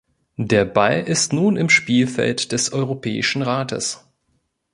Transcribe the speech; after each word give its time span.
Der 0.39 0.65
Ball 0.65 1.03
ist 1.03 1.31
nun 1.31 1.55
im 1.57 1.69
Spielfeld 1.69 2.53
des 2.53 2.73
Europäischen 2.73 3.43
Rates. 3.43 4.03